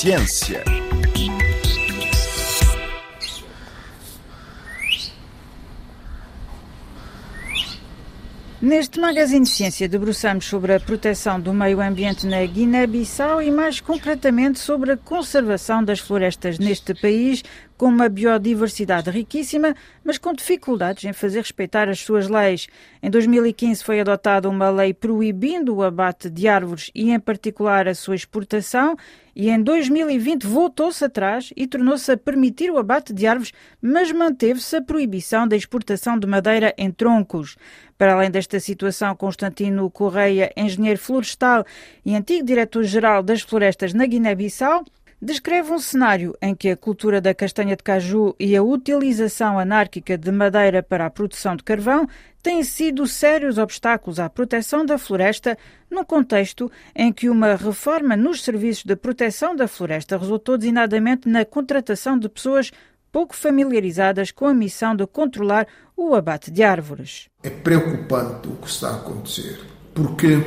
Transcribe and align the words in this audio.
Ciência. 0.00 0.64
Neste 8.62 8.98
magazine 8.98 9.44
de 9.44 9.50
ciência 9.50 9.86
debruçamos 9.86 10.46
sobre 10.46 10.72
a 10.72 10.80
proteção 10.80 11.38
do 11.38 11.52
meio 11.52 11.82
ambiente 11.82 12.26
na 12.26 12.42
Guiné-Bissau 12.46 13.42
e 13.42 13.50
mais 13.50 13.78
concretamente 13.78 14.58
sobre 14.58 14.92
a 14.92 14.96
conservação 14.96 15.84
das 15.84 16.00
florestas 16.00 16.58
neste 16.58 16.94
país, 16.94 17.42
com 17.80 17.86
uma 17.86 18.10
biodiversidade 18.10 19.08
riquíssima, 19.08 19.74
mas 20.04 20.18
com 20.18 20.34
dificuldades 20.34 21.02
em 21.04 21.14
fazer 21.14 21.38
respeitar 21.38 21.88
as 21.88 22.00
suas 22.00 22.28
leis. 22.28 22.66
Em 23.02 23.08
2015 23.08 23.82
foi 23.82 24.00
adotada 24.00 24.50
uma 24.50 24.68
lei 24.68 24.92
proibindo 24.92 25.74
o 25.74 25.82
abate 25.82 26.28
de 26.28 26.46
árvores 26.46 26.90
e, 26.94 27.10
em 27.10 27.18
particular, 27.18 27.88
a 27.88 27.94
sua 27.94 28.14
exportação, 28.14 28.98
e 29.34 29.48
em 29.48 29.62
2020 29.62 30.46
voltou-se 30.46 31.02
atrás 31.02 31.54
e 31.56 31.66
tornou-se 31.66 32.12
a 32.12 32.18
permitir 32.18 32.70
o 32.70 32.76
abate 32.76 33.14
de 33.14 33.26
árvores, 33.26 33.52
mas 33.80 34.12
manteve-se 34.12 34.76
a 34.76 34.82
proibição 34.82 35.48
da 35.48 35.56
exportação 35.56 36.18
de 36.18 36.26
madeira 36.26 36.74
em 36.76 36.90
troncos. 36.90 37.56
Para 37.96 38.12
além 38.12 38.30
desta 38.30 38.60
situação, 38.60 39.16
Constantino 39.16 39.90
Correia, 39.90 40.52
engenheiro 40.54 40.98
florestal 40.98 41.64
e 42.04 42.14
antigo 42.14 42.44
diretor-geral 42.44 43.22
das 43.22 43.40
florestas 43.40 43.94
na 43.94 44.04
Guiné-Bissau, 44.04 44.84
descreve 45.20 45.70
um 45.72 45.78
cenário 45.78 46.34
em 46.40 46.54
que 46.54 46.70
a 46.70 46.76
cultura 46.76 47.20
da 47.20 47.34
castanha 47.34 47.76
de 47.76 47.82
caju 47.82 48.34
e 48.38 48.56
a 48.56 48.62
utilização 48.62 49.58
anárquica 49.58 50.16
de 50.16 50.32
madeira 50.32 50.82
para 50.82 51.06
a 51.06 51.10
produção 51.10 51.54
de 51.54 51.62
carvão 51.62 52.06
têm 52.42 52.62
sido 52.62 53.06
sérios 53.06 53.58
obstáculos 53.58 54.18
à 54.18 54.30
proteção 54.30 54.84
da 54.86 54.96
floresta, 54.96 55.58
num 55.90 56.04
contexto 56.04 56.70
em 56.96 57.12
que 57.12 57.28
uma 57.28 57.54
reforma 57.54 58.16
nos 58.16 58.42
serviços 58.42 58.84
de 58.84 58.96
proteção 58.96 59.54
da 59.54 59.68
floresta 59.68 60.16
resultou 60.16 60.56
designadamente 60.56 61.28
na 61.28 61.44
contratação 61.44 62.18
de 62.18 62.28
pessoas 62.28 62.70
pouco 63.12 63.36
familiarizadas 63.36 64.30
com 64.30 64.46
a 64.46 64.54
missão 64.54 64.94
de 64.94 65.06
controlar 65.06 65.66
o 65.96 66.14
abate 66.14 66.50
de 66.50 66.62
árvores. 66.62 67.28
É 67.42 67.50
preocupante 67.50 68.48
o 68.48 68.56
que 68.56 68.68
está 68.68 68.90
a 68.90 68.96
acontecer, 68.96 69.60
porque 69.92 70.38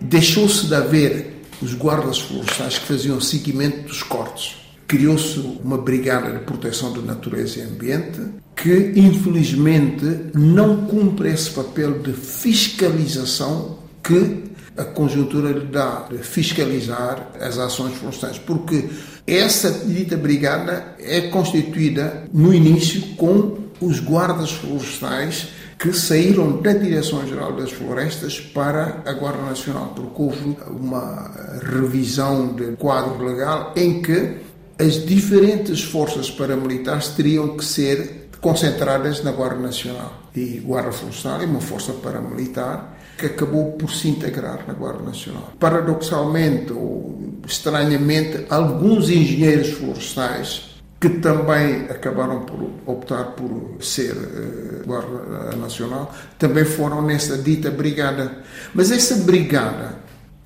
deixou-se 0.00 0.66
de 0.68 0.74
haver 0.74 1.39
os 1.62 1.74
guardas 1.74 2.18
florestais 2.18 2.78
que 2.78 2.86
faziam 2.86 3.20
seguimento 3.20 3.88
dos 3.88 4.02
cortes. 4.02 4.56
Criou-se 4.86 5.38
uma 5.62 5.78
brigada 5.78 6.32
de 6.32 6.44
proteção 6.44 6.92
da 6.92 7.00
natureza 7.00 7.60
e 7.60 7.62
ambiente 7.62 8.20
que, 8.56 8.92
infelizmente, 8.96 10.04
não 10.34 10.86
cumpre 10.86 11.30
esse 11.30 11.50
papel 11.50 12.00
de 12.00 12.12
fiscalização 12.12 13.78
que 14.02 14.50
a 14.76 14.84
conjuntura 14.84 15.50
lhe 15.50 15.66
dá 15.66 16.06
de 16.10 16.18
fiscalizar 16.18 17.30
as 17.40 17.58
ações 17.58 17.94
florestais, 17.94 18.38
porque 18.38 18.88
essa 19.26 19.70
dita 19.86 20.16
brigada 20.16 20.96
é 20.98 21.22
constituída 21.22 22.24
no 22.32 22.52
início 22.52 23.00
com 23.16 23.58
os 23.80 24.00
guardas 24.00 24.52
florestais 24.52 25.48
que 25.80 25.94
saíram 25.94 26.60
da 26.60 26.74
Direção-Geral 26.74 27.54
das 27.54 27.72
Florestas 27.72 28.38
para 28.38 29.02
a 29.06 29.12
Guarda 29.14 29.42
Nacional, 29.44 29.94
porque 29.96 30.22
houve 30.22 30.56
uma 30.68 31.30
revisão 31.62 32.48
do 32.48 32.76
quadro 32.76 33.24
legal 33.24 33.72
em 33.74 34.02
que 34.02 34.36
as 34.78 35.06
diferentes 35.06 35.82
forças 35.82 36.30
paramilitares 36.30 37.08
teriam 37.08 37.56
que 37.56 37.64
ser 37.64 38.28
concentradas 38.42 39.24
na 39.24 39.32
Guarda 39.32 39.58
Nacional. 39.60 40.20
E 40.36 40.58
Guarda 40.58 40.92
Florestal 40.92 41.40
é 41.40 41.46
uma 41.46 41.60
força 41.62 41.94
paramilitar 41.94 42.98
que 43.16 43.26
acabou 43.26 43.72
por 43.72 43.90
se 43.90 44.08
integrar 44.08 44.66
na 44.68 44.74
Guarda 44.74 45.02
Nacional. 45.02 45.54
Paradoxalmente 45.58 46.74
ou 46.74 47.40
estranhamente, 47.46 48.44
alguns 48.50 49.08
engenheiros 49.08 49.70
florestais 49.70 50.69
que 51.00 51.08
também 51.08 51.86
acabaram 51.88 52.40
por 52.40 52.70
optar 52.84 53.32
por 53.32 53.82
ser 53.82 54.12
uh, 54.12 54.86
Guarda 54.86 55.56
Nacional, 55.56 56.14
também 56.38 56.64
foram 56.66 57.00
nessa 57.00 57.38
dita 57.38 57.70
brigada. 57.70 58.38
Mas 58.74 58.90
essa 58.90 59.16
brigada, 59.24 59.94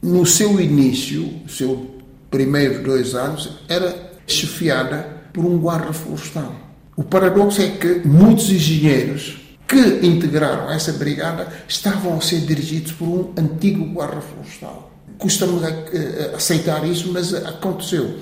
no 0.01 0.25
seu 0.25 0.61
início, 0.61 1.29
seu 1.49 1.91
primeiros 2.31 2.85
dois 2.85 3.15
anos, 3.15 3.59
era 3.69 4.13
chefiada 4.29 5.25
por 5.33 5.45
um 5.45 5.59
guarda 5.59 5.93
florestal. 5.93 6.55
O 6.97 7.03
paradoxo 7.03 7.61
é 7.61 7.71
que 7.71 8.07
muitos 8.07 8.49
engenheiros 8.51 9.41
que 9.67 10.07
integraram 10.07 10.71
essa 10.71 10.93
brigada 10.93 11.49
estavam 11.67 12.17
a 12.17 12.21
ser 12.21 12.41
dirigidos 12.41 12.93
por 12.93 13.09
um 13.09 13.33
antigo 13.37 13.85
guarda 13.87 14.21
florestal. 14.21 14.93
Custa-me 15.19 15.61
eh, 15.65 16.33
aceitar 16.35 16.87
isso, 16.87 17.11
mas 17.13 17.35
aconteceu 17.35 18.19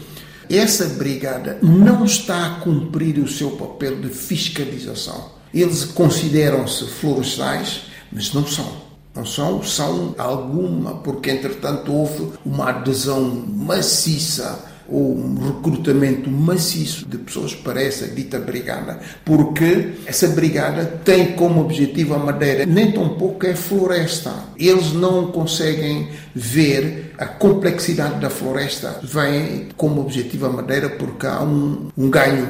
essa 0.56 0.86
brigada 0.86 1.58
não 1.62 2.04
está 2.04 2.46
a 2.46 2.60
cumprir 2.60 3.18
o 3.18 3.28
seu 3.28 3.52
papel 3.52 4.00
de 4.00 4.08
fiscalização. 4.08 5.30
Eles 5.52 5.84
consideram-se 5.84 6.86
florestais, 6.86 7.82
mas 8.10 8.32
não 8.32 8.46
são. 8.46 8.82
Não 9.14 9.26
são, 9.26 9.62
são 9.62 10.14
alguma, 10.16 10.94
porque 10.96 11.30
entretanto 11.30 11.92
houve 11.92 12.32
uma 12.46 12.70
adesão 12.70 13.44
maciça 13.46 14.71
ou 14.92 15.16
um 15.16 15.34
recrutamento 15.38 16.30
maciço 16.30 17.06
de 17.08 17.16
pessoas 17.16 17.54
para 17.54 17.82
essa 17.82 18.06
dita 18.06 18.38
brigada, 18.38 19.00
porque 19.24 19.94
essa 20.06 20.28
brigada 20.28 20.84
tem 21.04 21.32
como 21.32 21.60
objetivo 21.62 22.14
a 22.14 22.18
madeira, 22.18 22.66
nem 22.66 22.92
tão 22.92 23.10
pouco 23.10 23.46
é 23.46 23.54
floresta. 23.54 24.32
Eles 24.58 24.92
não 24.92 25.32
conseguem 25.32 26.08
ver 26.34 27.14
a 27.18 27.26
complexidade 27.26 28.20
da 28.20 28.28
floresta, 28.28 29.00
vem 29.02 29.68
como 29.76 30.00
objetivo 30.00 30.46
a 30.46 30.50
madeira 30.50 30.90
porque 30.90 31.26
há 31.26 31.42
um, 31.42 31.88
um 31.96 32.10
ganho 32.10 32.48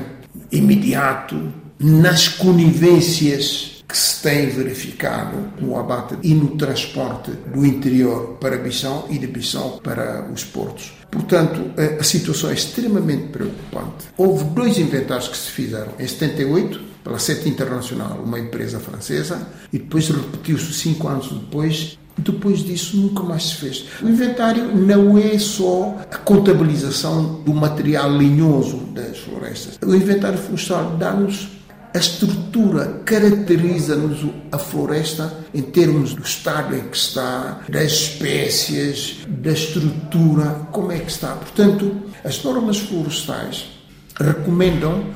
imediato 0.51 1.53
nas 1.79 2.29
conivências 2.29 3.72
que 3.93 3.99
se 3.99 4.23
tem 4.23 4.49
verificado 4.49 5.37
no 5.61 5.79
abate 5.79 6.17
e 6.23 6.33
no 6.33 6.57
transporte 6.57 7.31
do 7.31 7.67
interior 7.67 8.39
para 8.41 8.57
Bissau 8.57 9.07
e 9.11 9.19
de 9.19 9.27
Bissau 9.27 9.83
para 9.85 10.27
os 10.33 10.45
portos. 10.45 10.95
Portanto, 11.11 11.61
a 12.01 12.03
situação 12.03 12.49
é 12.49 12.55
extremamente 12.55 13.29
preocupante. 13.29 14.07
Houve 14.17 14.45
dois 14.45 14.79
inventários 14.79 15.29
que 15.29 15.37
se 15.37 15.51
fizeram 15.51 15.93
em 15.99 16.09
78 16.09 16.81
pela 17.05 17.19
SET 17.19 17.47
Internacional, 17.47 18.23
uma 18.25 18.41
empresa 18.41 18.81
francesa, 18.81 19.47
e 19.71 19.79
depois 19.79 20.09
repetiu-se 20.09 20.73
cinco 20.73 21.09
anos 21.09 21.31
depois 21.31 21.99
depois 22.17 22.59
disso, 22.61 22.99
nunca 22.99 23.23
mais 23.23 23.49
se 23.49 23.57
fez. 23.57 23.87
O 24.03 24.09
inventário 24.09 24.77
não 24.77 25.17
é 25.17 25.39
só 25.39 25.97
a 26.11 26.19
contabilização 26.19 27.41
do 27.43 27.55
material 27.55 28.11
linhoso 28.17 28.77
das 28.95 29.19
florestas. 29.19 29.79
O 29.83 29.95
inventário 29.95 30.39
florestal 30.39 30.97
dá-nos 30.99 31.49
a 31.95 31.99
estrutura 31.99 33.03
caracteriza-nos 33.05 34.27
a 34.51 34.59
floresta 34.59 35.37
em 35.53 35.63
termos 35.63 36.15
do 36.15 36.23
estado 36.23 36.75
em 36.75 36.89
que 36.89 36.97
está, 36.97 37.61
das 37.69 37.93
espécies, 37.93 39.19
da 39.29 39.53
estrutura, 39.53 40.67
como 40.73 40.91
é 40.91 40.99
que 40.99 41.11
está. 41.11 41.35
Portanto, 41.35 42.03
as 42.25 42.43
normas 42.43 42.79
florestais 42.79 43.67
recomendam 44.19 45.07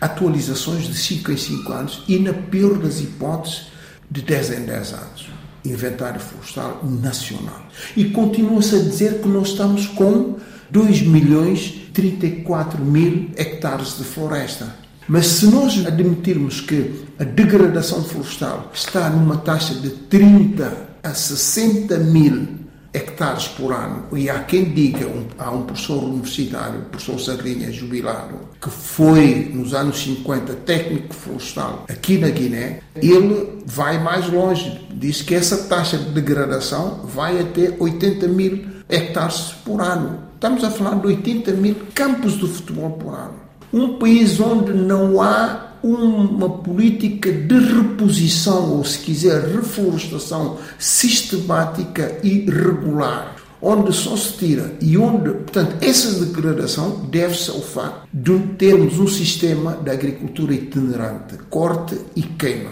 atualizações 0.00 0.84
de 0.84 0.94
5 0.94 1.32
em 1.32 1.36
5 1.36 1.72
anos 1.72 2.04
e, 2.06 2.18
na 2.18 2.34
pior 2.34 2.78
das 2.78 3.00
hipóteses, 3.00 3.68
de 4.10 4.20
10 4.22 4.50
em 4.50 4.64
10 4.66 4.92
anos. 4.92 5.28
Inventário 5.64 6.20
Florestal 6.20 6.80
Nacional. 6.84 7.66
E 7.96 8.04
continua-se 8.10 8.76
a 8.76 8.78
dizer 8.78 9.20
que 9.20 9.28
nós 9.28 9.48
estamos 9.48 9.86
com 9.88 10.36
2 10.70 11.02
milhões 11.02 11.88
34 11.92 12.84
mil 12.84 13.30
hectares 13.36 13.96
de 13.98 14.04
floresta. 14.04 14.85
Mas 15.08 15.26
se 15.26 15.46
nós 15.46 15.86
admitirmos 15.86 16.60
que 16.60 17.06
a 17.18 17.24
degradação 17.24 18.02
florestal 18.02 18.70
está 18.74 19.08
numa 19.08 19.36
taxa 19.36 19.74
de 19.74 19.90
30 19.90 20.86
a 21.02 21.14
60 21.14 21.96
mil 21.98 22.48
hectares 22.92 23.46
por 23.46 23.72
ano, 23.72 24.06
e 24.16 24.28
há 24.28 24.40
quem 24.40 24.72
diga, 24.72 25.06
um, 25.06 25.26
há 25.38 25.50
um 25.50 25.62
professor 25.62 26.02
universitário, 26.02 26.80
o 26.80 26.84
professor 26.86 27.20
Sardinha, 27.20 27.70
jubilado, 27.70 28.36
que 28.60 28.70
foi 28.70 29.50
nos 29.54 29.74
anos 29.74 30.02
50 30.02 30.54
técnico 30.54 31.14
florestal 31.14 31.84
aqui 31.88 32.18
na 32.18 32.30
Guiné, 32.30 32.80
ele 32.96 33.62
vai 33.66 34.02
mais 34.02 34.28
longe, 34.28 34.86
diz 34.94 35.22
que 35.22 35.34
essa 35.34 35.64
taxa 35.64 35.98
de 35.98 36.10
degradação 36.10 37.02
vai 37.04 37.38
até 37.38 37.74
80 37.78 38.26
mil 38.28 38.66
hectares 38.88 39.54
por 39.64 39.80
ano. 39.80 40.26
Estamos 40.34 40.64
a 40.64 40.70
falar 40.70 40.96
de 40.96 41.06
80 41.06 41.52
mil 41.52 41.76
campos 41.94 42.32
de 42.32 42.48
futebol 42.48 42.92
por 42.92 43.14
ano. 43.14 43.45
Um 43.72 43.98
país 43.98 44.38
onde 44.40 44.72
não 44.72 45.20
há 45.20 45.66
uma 45.82 46.48
política 46.48 47.30
de 47.32 47.58
reposição, 47.58 48.76
ou 48.76 48.84
se 48.84 48.98
quiser, 48.98 49.54
reflorestação 49.54 50.58
sistemática 50.78 52.18
e 52.22 52.50
regular, 52.50 53.36
onde 53.60 53.92
só 53.92 54.16
se 54.16 54.32
tira 54.32 54.74
e 54.80 54.96
onde, 54.98 55.30
portanto, 55.30 55.76
essa 55.80 56.24
declaração 56.24 57.06
deve-se 57.10 57.50
ao 57.50 57.60
facto 57.60 58.08
de 58.12 58.38
termos 58.58 58.98
um 58.98 59.06
sistema 59.06 59.72
de 59.82 59.90
agricultura 59.90 60.54
itinerante, 60.54 61.36
corte 61.50 61.96
e 62.14 62.22
queima. 62.22 62.70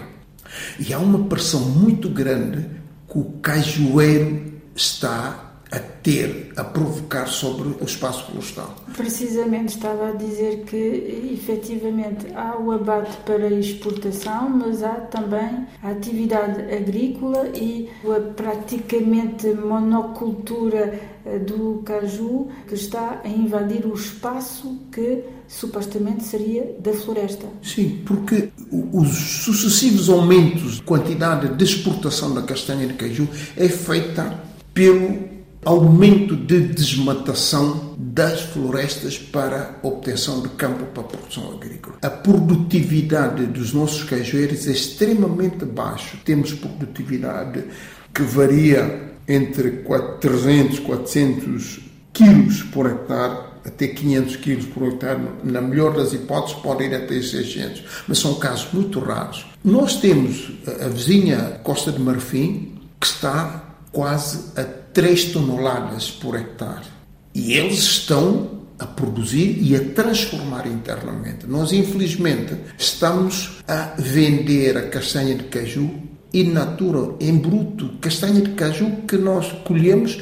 E 0.78 0.92
há 0.92 0.98
uma 0.98 1.24
pressão 1.24 1.60
muito 1.60 2.08
grande 2.08 2.66
que 3.10 3.18
o 3.18 3.24
cajueiro 3.42 4.54
está 4.74 5.43
a 5.74 5.80
ter, 5.80 6.52
a 6.56 6.62
provocar 6.62 7.26
sobre 7.26 7.68
o 7.68 7.84
espaço 7.84 8.26
florestal. 8.26 8.76
Precisamente 8.96 9.74
estava 9.74 10.10
a 10.10 10.12
dizer 10.12 10.64
que 10.64 11.32
efetivamente 11.32 12.26
há 12.34 12.56
o 12.56 12.70
abate 12.70 13.16
para 13.26 13.48
exportação, 13.48 14.48
mas 14.50 14.84
há 14.84 14.94
também 14.94 15.66
a 15.82 15.90
atividade 15.90 16.60
agrícola 16.72 17.48
e 17.56 17.90
a 18.04 18.20
praticamente 18.20 19.48
monocultura 19.48 21.00
eh, 21.26 21.38
do 21.40 21.82
caju 21.84 22.48
que 22.68 22.74
está 22.74 23.20
a 23.24 23.28
invadir 23.28 23.84
o 23.84 23.94
espaço 23.94 24.78
que 24.92 25.24
supostamente 25.48 26.22
seria 26.22 26.76
da 26.78 26.92
floresta. 26.92 27.46
Sim, 27.62 28.02
porque 28.06 28.50
os 28.92 29.08
sucessivos 29.44 30.08
aumentos 30.08 30.76
de 30.76 30.82
quantidade 30.82 31.48
de 31.48 31.64
exportação 31.64 32.32
da 32.32 32.42
castanha 32.42 32.86
de 32.86 32.94
caju 32.94 33.26
é 33.56 33.68
feita 33.68 34.38
pelo 34.72 35.33
aumento 35.64 36.36
de 36.36 36.60
desmatação 36.60 37.94
das 37.98 38.42
florestas 38.42 39.18
para 39.18 39.78
obtenção 39.82 40.42
de 40.42 40.48
campo 40.50 40.84
para 40.86 41.02
produção 41.02 41.52
agrícola. 41.52 41.96
A 42.02 42.10
produtividade 42.10 43.46
dos 43.46 43.72
nossos 43.72 44.04
cajueiros 44.04 44.66
é 44.66 44.72
extremamente 44.72 45.64
baixa. 45.64 46.16
Temos 46.24 46.52
produtividade 46.52 47.64
que 48.12 48.22
varia 48.22 49.14
entre 49.26 49.84
300 50.20 50.80
400 50.80 51.80
quilos 52.12 52.62
por 52.62 52.86
hectare 52.86 53.54
até 53.64 53.88
500 53.88 54.36
quilos 54.36 54.66
por 54.66 54.88
hectare, 54.88 55.20
na 55.42 55.60
melhor 55.60 55.96
das 55.96 56.12
hipóteses 56.12 56.60
pode 56.60 56.84
ir 56.84 56.94
até 56.94 57.20
600, 57.20 57.82
mas 58.06 58.18
são 58.18 58.34
casos 58.34 58.68
muito 58.72 59.00
raros. 59.00 59.46
Nós 59.64 59.96
temos 59.96 60.52
a 60.82 60.88
vizinha 60.88 61.60
Costa 61.62 61.90
de 61.90 62.00
Marfim, 62.00 62.74
que 63.00 63.06
está 63.06 63.76
quase 63.90 64.50
a 64.60 64.83
3 64.94 65.24
toneladas 65.32 66.10
por 66.10 66.36
hectare. 66.36 66.86
E 67.34 67.54
eles 67.54 67.80
estão 67.80 68.62
a 68.78 68.86
produzir 68.86 69.58
e 69.60 69.74
a 69.74 69.80
transformar 69.92 70.66
internamente. 70.66 71.46
Nós, 71.46 71.72
infelizmente, 71.72 72.56
estamos 72.78 73.58
a 73.66 73.94
vender 73.98 74.76
a 74.76 74.88
castanha 74.88 75.34
de 75.34 75.44
caju 75.44 75.90
in 76.32 76.52
natura, 76.52 77.14
em 77.20 77.36
bruto, 77.36 77.90
castanha 78.00 78.40
de 78.40 78.50
caju 78.50 79.02
que 79.06 79.16
nós 79.16 79.52
colhemos, 79.64 80.20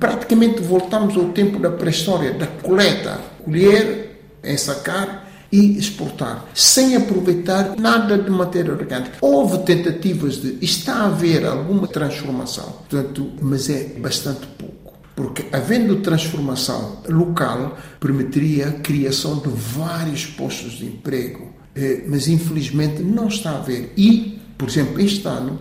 praticamente 0.00 0.60
voltamos 0.60 1.16
ao 1.16 1.26
tempo 1.26 1.60
da 1.60 1.70
pré-história, 1.70 2.32
da 2.32 2.48
coleta, 2.48 3.20
colher, 3.44 4.20
ensacar 4.42 5.31
e 5.52 5.78
exportar, 5.78 6.46
sem 6.54 6.96
aproveitar 6.96 7.76
nada 7.78 8.16
de 8.16 8.30
matéria 8.30 8.72
orgânica. 8.72 9.18
Houve 9.20 9.58
tentativas 9.58 10.40
de. 10.40 10.56
Está 10.62 10.94
a 10.94 11.06
haver 11.06 11.44
alguma 11.44 11.86
transformação, 11.86 12.64
portanto, 12.88 13.30
mas 13.40 13.68
é 13.68 13.84
bastante 13.98 14.46
pouco. 14.58 14.94
Porque, 15.14 15.44
havendo 15.52 15.96
transformação 15.96 17.02
local, 17.06 17.76
permitiria 18.00 18.68
a 18.68 18.72
criação 18.72 19.38
de 19.40 19.48
vários 19.48 20.24
postos 20.24 20.72
de 20.72 20.86
emprego. 20.86 21.52
Eh, 21.76 22.04
mas, 22.08 22.28
infelizmente, 22.28 23.02
não 23.02 23.28
está 23.28 23.50
a 23.50 23.58
haver. 23.58 23.92
E, 23.94 24.40
por 24.56 24.68
exemplo, 24.68 24.98
este 25.00 25.28
ano, 25.28 25.60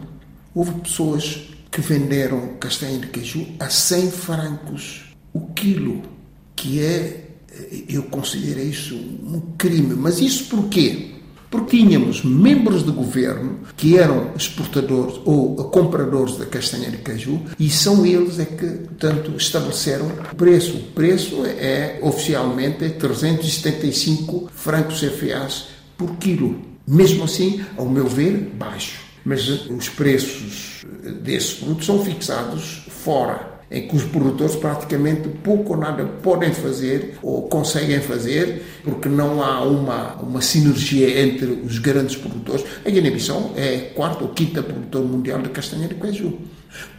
houve 0.56 0.72
pessoas 0.80 1.50
que 1.70 1.82
venderam 1.82 2.56
castanha 2.60 3.00
de 3.00 3.08
queijo 3.08 3.46
a 3.60 3.70
100 3.70 4.12
francos 4.12 5.12
o 5.34 5.48
quilo, 5.54 6.02
que 6.56 6.82
é 6.82 7.31
eu 7.90 8.04
considero 8.04 8.60
isso 8.60 8.96
um 8.96 9.42
crime. 9.58 9.96
Mas 9.96 10.20
isso 10.20 10.46
porquê? 10.46 11.12
Porque 11.50 11.78
tínhamos 11.78 12.24
membros 12.24 12.82
do 12.82 12.94
governo 12.94 13.60
que 13.76 13.98
eram 13.98 14.32
exportadores 14.38 15.20
ou 15.26 15.56
compradores 15.66 16.38
da 16.38 16.46
castanha 16.46 16.90
de 16.90 17.00
caju 17.00 17.42
e 17.60 17.70
são 17.70 18.06
eles 18.06 18.40
é 18.40 18.46
que, 18.46 18.66
portanto, 18.66 19.34
estabeleceram 19.36 20.08
o 20.32 20.36
preço. 20.36 20.78
O 20.78 20.84
preço 20.94 21.46
é, 21.46 22.00
oficialmente, 22.02 22.86
é 22.86 22.90
375 22.90 24.50
francos 24.56 25.02
CFAs 25.02 25.68
por 25.98 26.16
quilo. 26.16 26.62
Mesmo 26.88 27.26
assim, 27.26 27.62
ao 27.78 27.86
meu 27.86 28.08
ver, 28.08 28.50
baixo. 28.58 29.02
Mas 29.26 29.48
os 29.70 29.90
preços 29.90 30.86
desses 31.22 31.56
produtos 31.56 31.86
são 31.86 32.04
fixados 32.04 32.86
fora 32.88 33.51
em 33.72 33.88
que 33.88 33.96
os 33.96 34.04
produtores 34.04 34.56
praticamente 34.56 35.30
pouco 35.42 35.74
ou 35.74 35.80
nada 35.80 36.04
podem 36.22 36.52
fazer 36.52 37.18
ou 37.24 37.44
conseguem 37.44 38.02
fazer, 38.02 38.62
porque 38.84 39.08
não 39.08 39.42
há 39.42 39.64
uma, 39.64 40.16
uma 40.16 40.42
sinergia 40.42 41.22
entre 41.22 41.46
os 41.46 41.80
grandes 41.80 42.18
produtores. 42.18 42.66
A 42.86 42.90
Guiné-Bissau 42.90 43.54
é 43.56 43.92
quarto 43.96 44.26
ou 44.26 44.30
quinta 44.32 44.62
produtor 44.62 45.06
mundial 45.06 45.42
de 45.42 45.50
castanha 45.50 45.88
de 45.88 45.96
caju. 45.96 46.38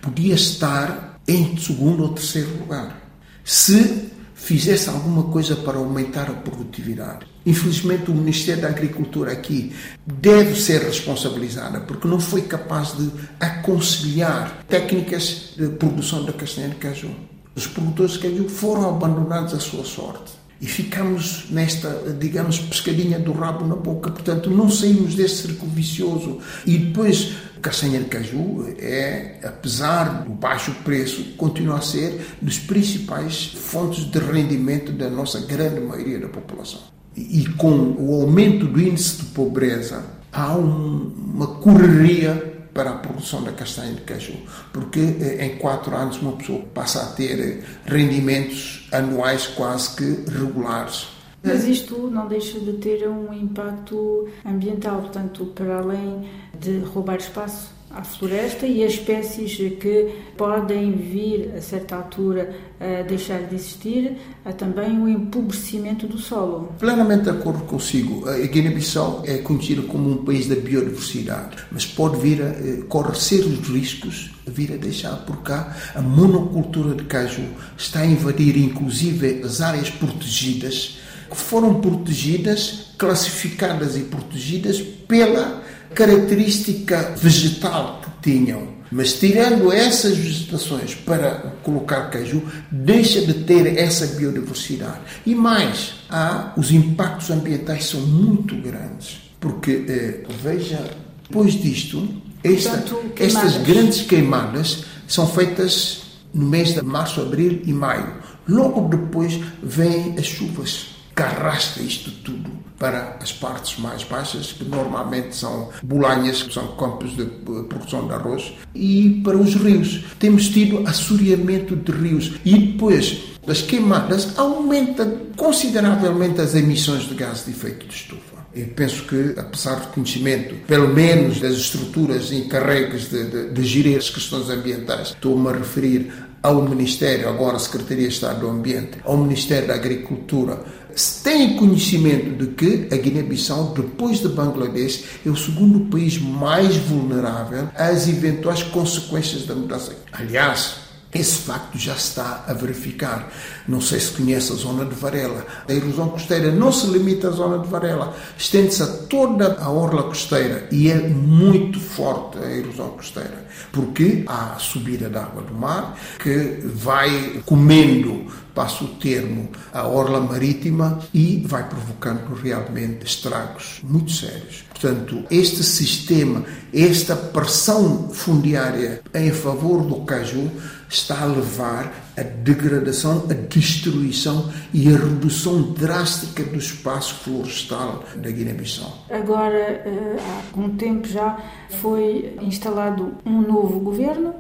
Podia 0.00 0.34
estar 0.34 1.20
em 1.28 1.56
segundo 1.58 2.04
ou 2.04 2.08
terceiro 2.08 2.50
lugar. 2.58 3.00
Se 3.44 4.11
fizesse 4.42 4.88
alguma 4.88 5.22
coisa 5.24 5.54
para 5.54 5.78
aumentar 5.78 6.28
a 6.28 6.32
produtividade. 6.32 7.24
Infelizmente, 7.46 8.10
o 8.10 8.14
Ministério 8.14 8.62
da 8.62 8.68
Agricultura 8.68 9.30
aqui 9.30 9.72
deve 10.04 10.60
ser 10.60 10.82
responsabilizado 10.82 11.80
porque 11.82 12.08
não 12.08 12.18
foi 12.18 12.42
capaz 12.42 12.96
de 12.96 13.08
aconselhar 13.38 14.64
técnicas 14.68 15.52
de 15.56 15.68
produção 15.68 16.24
da 16.24 16.32
castanha 16.32 16.70
de 16.70 16.74
caju. 16.74 17.10
Os 17.54 17.68
produtores 17.68 18.14
de 18.14 18.18
caju 18.18 18.48
foram 18.48 18.88
abandonados 18.88 19.54
à 19.54 19.60
sua 19.60 19.84
sorte 19.84 20.32
e 20.60 20.66
ficamos 20.66 21.46
nesta, 21.50 21.90
digamos, 22.18 22.58
pescadinha 22.58 23.20
do 23.20 23.32
rabo 23.32 23.64
na 23.64 23.76
boca. 23.76 24.10
Portanto, 24.10 24.50
não 24.50 24.68
saímos 24.68 25.14
desse 25.14 25.42
círculo 25.42 25.70
vicioso. 25.70 26.38
E 26.64 26.78
depois, 26.78 27.32
castanha 27.62 28.00
de 28.00 28.06
caju 28.06 28.74
é, 28.78 29.38
apesar 29.44 30.24
do 30.24 30.30
baixo 30.30 30.74
preço, 30.84 31.22
continua 31.36 31.78
a 31.78 31.80
ser 31.80 32.36
dos 32.42 32.58
principais 32.58 33.54
fontes 33.54 34.04
de 34.04 34.18
rendimento 34.18 34.92
da 34.92 35.08
nossa 35.08 35.40
grande 35.40 35.80
maioria 35.80 36.18
da 36.18 36.28
população. 36.28 36.80
E 37.16 37.46
com 37.56 37.94
o 37.98 38.20
aumento 38.22 38.66
do 38.66 38.80
índice 38.80 39.18
de 39.18 39.26
pobreza, 39.26 40.04
há 40.32 40.54
um, 40.56 41.12
uma 41.34 41.46
correria 41.46 42.52
para 42.74 42.90
a 42.90 42.94
produção 42.94 43.42
da 43.42 43.52
castanha 43.52 43.94
de 43.94 44.00
caju, 44.00 44.34
porque 44.72 45.00
eh, 45.20 45.44
em 45.44 45.58
quatro 45.58 45.94
anos 45.94 46.20
uma 46.22 46.32
pessoa 46.32 46.60
passa 46.74 47.02
a 47.02 47.06
ter 47.06 47.62
rendimentos 47.84 48.88
anuais 48.90 49.46
quase 49.46 49.94
que 49.94 50.30
regulares. 50.30 51.08
Mas 51.44 51.64
isto 51.64 52.08
não 52.08 52.28
deixa 52.28 52.58
de 52.60 52.72
ter 52.74 53.08
um 53.08 53.32
impacto 53.32 54.28
ambiental, 54.44 55.00
portanto, 55.00 55.46
para 55.54 55.78
além 55.78 56.28
de 56.58 56.78
roubar 56.78 57.16
espaço 57.16 57.70
à 57.94 58.02
floresta 58.02 58.66
e 58.66 58.82
as 58.82 58.92
espécies 58.92 59.54
que 59.78 60.14
podem 60.36 60.92
vir 60.92 61.52
a 61.56 61.60
certa 61.60 61.96
altura 61.96 62.54
a 62.80 63.02
deixar 63.02 63.42
de 63.42 63.54
existir, 63.54 64.16
há 64.44 64.52
também 64.52 64.98
o 64.98 65.08
empobrecimento 65.08 66.06
do 66.06 66.16
solo. 66.18 66.72
Plenamente 66.78 67.24
de 67.24 67.30
acordo 67.30 67.64
consigo. 67.64 68.26
A 68.28 68.38
Guiné-Bissau 68.38 69.22
é 69.26 69.38
conhecida 69.38 69.82
como 69.82 70.10
um 70.10 70.24
país 70.24 70.46
da 70.46 70.56
biodiversidade, 70.56 71.56
mas 71.70 71.84
pode 71.84 72.18
vir 72.18 72.42
a 72.42 72.46
eh, 72.46 72.82
correr 72.88 73.14
sérios 73.14 73.58
riscos 73.68 74.30
vir 74.46 74.72
a 74.72 74.76
deixar 74.76 75.16
por 75.24 75.42
cá 75.42 75.76
a 75.94 76.02
monocultura 76.02 76.96
de 76.96 77.04
caju 77.04 77.44
está 77.76 78.00
a 78.00 78.06
invadir 78.06 78.56
inclusive 78.56 79.42
as 79.44 79.60
áreas 79.60 79.88
protegidas 79.88 80.98
foram 81.36 81.80
protegidas, 81.80 82.92
classificadas 82.98 83.96
e 83.96 84.00
protegidas 84.00 84.80
pela 84.80 85.62
característica 85.94 87.14
vegetal 87.16 88.00
que 88.02 88.30
tinham. 88.30 88.82
Mas 88.90 89.14
tirando 89.14 89.72
essas 89.72 90.18
vegetações 90.18 90.94
para 90.94 91.54
colocar 91.62 92.10
caju, 92.10 92.42
deixa 92.70 93.22
de 93.22 93.32
ter 93.44 93.78
essa 93.78 94.06
biodiversidade. 94.06 95.00
E 95.24 95.34
mais, 95.34 95.94
há, 96.10 96.52
os 96.58 96.70
impactos 96.70 97.30
ambientais 97.30 97.86
são 97.86 98.00
muito 98.00 98.54
grandes. 98.56 99.22
Porque, 99.40 99.84
eh, 99.88 100.24
veja, 100.42 100.90
depois 101.22 101.54
disto, 101.54 102.06
esta, 102.44 102.84
estas 103.18 103.56
grandes 103.62 104.02
queimadas 104.02 104.84
são 105.08 105.26
feitas 105.26 106.02
no 106.34 106.46
mês 106.46 106.74
de 106.74 106.82
março, 106.82 107.22
abril 107.22 107.62
e 107.64 107.72
maio. 107.72 108.12
Logo 108.46 108.88
depois 108.88 109.40
vêm 109.62 110.16
as 110.18 110.26
chuvas 110.26 110.91
que 111.14 111.22
arrasta 111.22 111.80
isto 111.80 112.10
tudo 112.22 112.50
para 112.78 113.16
as 113.22 113.32
partes 113.32 113.78
mais 113.78 114.02
baixas, 114.02 114.52
que 114.52 114.64
normalmente 114.64 115.36
são 115.36 115.68
bolanhas, 115.82 116.42
que 116.42 116.52
são 116.52 116.74
campos 116.76 117.16
de 117.16 117.24
produção 117.24 118.08
de 118.08 118.12
arroz, 118.12 118.52
e 118.74 119.20
para 119.22 119.36
os 119.36 119.54
rios. 119.54 120.04
Temos 120.18 120.48
tido 120.48 120.86
assoreamento 120.88 121.76
de 121.76 121.92
rios 121.92 122.32
e 122.44 122.58
depois 122.58 123.22
das 123.46 123.62
queimadas 123.62 124.36
aumenta 124.36 125.06
consideravelmente 125.36 126.40
as 126.40 126.54
emissões 126.54 127.04
de 127.04 127.14
gás 127.14 127.44
de 127.44 127.52
efeito 127.52 127.86
de 127.86 127.94
estufa. 127.94 128.32
Eu 128.54 128.66
penso 128.68 129.04
que, 129.04 129.34
apesar 129.38 129.76
do 129.76 129.86
conhecimento, 129.88 130.54
pelo 130.66 130.88
menos 130.88 131.40
das 131.40 131.54
estruturas 131.54 132.30
encarregues 132.32 133.08
de, 133.08 133.24
de, 133.24 133.50
de 133.50 133.64
gerir 133.64 133.96
as 133.96 134.10
questões 134.10 134.50
ambientais, 134.50 135.08
estou-me 135.08 135.48
a 135.48 135.52
referir 135.52 136.12
ao 136.42 136.62
Ministério, 136.62 137.28
agora 137.28 137.58
Secretaria 137.58 138.08
de 138.08 138.14
Estado 138.14 138.40
do 138.40 138.48
Ambiente, 138.48 138.98
ao 139.04 139.16
Ministério 139.16 139.68
da 139.68 139.74
Agricultura, 139.74 140.64
se 140.94 141.22
têm 141.22 141.56
conhecimento 141.56 142.36
de 142.36 142.52
que 142.52 142.88
a 142.92 142.96
Guiné-Bissau, 142.96 143.72
depois 143.74 144.20
de 144.20 144.28
Bangladesh, 144.28 145.04
é 145.24 145.30
o 145.30 145.36
segundo 145.36 145.88
país 145.90 146.18
mais 146.18 146.76
vulnerável 146.76 147.68
às 147.74 148.08
eventuais 148.08 148.62
consequências 148.62 149.46
da 149.46 149.54
mudança. 149.54 149.94
Aliás, 150.12 150.76
Esse 151.14 151.42
facto 151.42 151.78
já 151.78 151.94
está 151.94 152.44
a 152.48 152.54
verificar. 152.54 153.30
Não 153.68 153.82
sei 153.82 154.00
se 154.00 154.12
conhece 154.12 154.50
a 154.52 154.56
zona 154.56 154.86
de 154.86 154.94
Varela. 154.94 155.46
A 155.68 155.72
erosão 155.72 156.08
costeira 156.08 156.50
não 156.50 156.72
se 156.72 156.86
limita 156.86 157.28
à 157.28 157.30
zona 157.30 157.58
de 157.58 157.68
Varela, 157.68 158.16
estende-se 158.36 158.82
a 158.82 158.86
toda 158.86 159.58
a 159.60 159.70
orla 159.70 160.04
costeira 160.04 160.66
e 160.70 160.90
é 160.90 160.96
muito 160.96 161.78
forte 161.78 162.38
a 162.38 162.50
erosão 162.50 162.90
costeira, 162.90 163.46
porque 163.72 164.24
há 164.26 164.54
a 164.54 164.58
subida 164.58 165.08
da 165.10 165.22
água 165.22 165.42
do 165.42 165.54
mar 165.54 165.98
que 166.18 166.60
vai 166.64 167.42
comendo 167.44 168.26
passo 168.54 168.84
o 168.84 168.88
termo, 168.88 169.50
a 169.72 169.86
orla 169.86 170.20
marítima 170.20 170.98
e 171.12 171.42
vai 171.46 171.68
provocando 171.68 172.34
realmente 172.34 173.06
estragos 173.06 173.80
muito 173.82 174.12
sérios. 174.12 174.64
Portanto, 174.68 175.24
este 175.30 175.62
sistema, 175.62 176.44
esta 176.72 177.16
pressão 177.16 178.10
fundiária 178.10 179.00
em 179.14 179.30
favor 179.30 179.82
do 179.82 180.00
caju 180.04 180.50
está 180.94 181.22
a 181.22 181.26
levar 181.26 182.12
a 182.16 182.22
degradação, 182.22 183.26
a 183.30 183.34
destruição 183.34 184.50
e 184.72 184.88
a 184.88 184.96
redução 184.96 185.72
drástica 185.72 186.42
do 186.42 186.56
espaço 186.56 187.14
florestal 187.16 188.04
da 188.16 188.30
Guiné-Bissau. 188.30 189.06
Agora, 189.10 189.56
eh, 189.56 190.16
há 190.20 190.46
algum 190.46 190.76
tempo 190.76 191.08
já 191.08 191.38
foi 191.80 192.36
instalado 192.40 193.14
um 193.24 193.40
novo 193.40 193.80
governo 193.80 194.34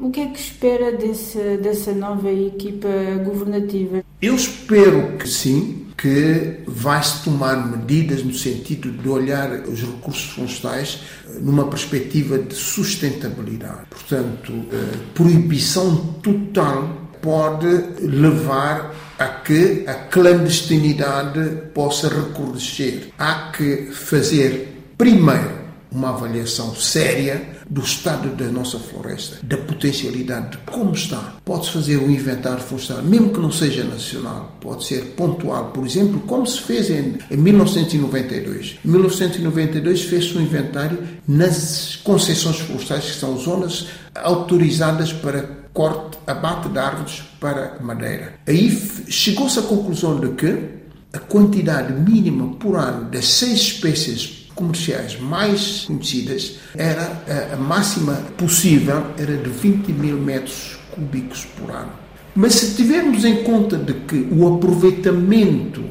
o 0.00 0.10
que 0.10 0.20
é 0.20 0.26
que 0.26 0.38
espera 0.38 0.92
desse, 0.92 1.56
dessa 1.56 1.92
nova 1.92 2.30
equipa 2.30 2.88
governativa? 3.24 4.04
Eu 4.22 4.36
espero 4.36 5.18
que 5.18 5.28
sim, 5.28 5.87
que 5.98 6.60
vai-se 6.64 7.24
tomar 7.24 7.56
medidas 7.56 8.22
no 8.22 8.32
sentido 8.32 8.92
de 8.92 9.08
olhar 9.08 9.50
os 9.68 9.80
recursos 9.80 10.30
florestais 10.30 11.00
eh, 11.26 11.38
numa 11.40 11.66
perspectiva 11.66 12.38
de 12.38 12.54
sustentabilidade. 12.54 13.86
Portanto, 13.90 14.52
eh, 14.72 14.96
proibição 15.12 16.14
total 16.22 17.08
pode 17.20 17.66
levar 18.00 18.94
a 19.18 19.26
que 19.26 19.84
a 19.88 19.94
clandestinidade 19.94 21.62
possa 21.74 22.08
recrudescer. 22.08 23.08
Há 23.18 23.50
que 23.50 23.88
fazer, 23.90 24.92
primeiro, 24.96 25.58
uma 25.90 26.10
avaliação 26.10 26.76
séria 26.76 27.57
do 27.68 27.80
estado 27.80 28.34
da 28.34 28.46
nossa 28.46 28.78
floresta, 28.78 29.38
da 29.42 29.56
potencialidade, 29.56 30.52
de 30.52 30.58
como 30.58 30.92
está. 30.92 31.34
Pode-se 31.44 31.72
fazer 31.72 31.98
um 31.98 32.10
inventário 32.10 32.62
florestal, 32.62 33.02
mesmo 33.02 33.30
que 33.30 33.40
não 33.40 33.52
seja 33.52 33.84
nacional, 33.84 34.56
pode 34.60 34.84
ser 34.84 35.14
pontual. 35.16 35.66
Por 35.66 35.86
exemplo, 35.86 36.20
como 36.20 36.46
se 36.46 36.60
fez 36.60 36.90
em, 36.90 37.18
em 37.30 37.36
1992. 37.36 38.78
Em 38.84 38.88
1992 38.88 40.02
fez-se 40.02 40.36
um 40.36 40.40
inventário 40.40 40.98
nas 41.26 41.96
concessões 42.02 42.58
florestais, 42.58 43.04
que 43.04 43.16
são 43.16 43.36
zonas 43.38 43.86
autorizadas 44.14 45.12
para 45.12 45.42
corte, 45.72 46.18
abate 46.26 46.68
de 46.68 46.78
árvores 46.78 47.22
para 47.38 47.78
madeira. 47.80 48.34
Aí 48.46 48.70
chegou-se 49.08 49.58
à 49.58 49.62
conclusão 49.62 50.18
de 50.18 50.30
que 50.30 50.78
a 51.12 51.18
quantidade 51.18 51.92
mínima 51.92 52.54
por 52.56 52.76
ano 52.76 53.10
das 53.10 53.26
seis 53.28 53.60
espécies 53.60 54.37
comerciais 54.58 55.18
mais 55.20 55.84
conhecidas 55.86 56.56
era 56.74 57.22
a 57.52 57.56
máxima 57.56 58.14
possível 58.36 59.06
era 59.16 59.36
de 59.36 59.48
20 59.48 59.92
mil 59.92 60.18
metros 60.18 60.76
cúbicos 60.90 61.46
por 61.56 61.70
ano. 61.70 61.92
Mas 62.34 62.54
se 62.54 62.74
tivermos 62.74 63.24
em 63.24 63.44
conta 63.44 63.76
de 63.76 63.94
que 63.94 64.28
o 64.32 64.56
aproveitamento 64.56 65.84